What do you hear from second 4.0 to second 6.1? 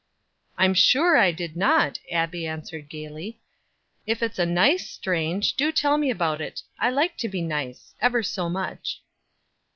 "If it's a nice 'strange' do tell me